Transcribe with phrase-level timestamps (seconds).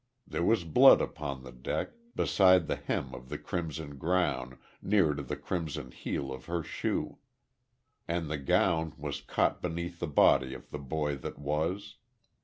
[0.25, 5.21] There was blood upon the deck beside the hem of the crimson gown, near to
[5.21, 7.19] the crimson heel of her shoe.
[8.07, 11.97] And the gown was caught beneath the body of the boy that was.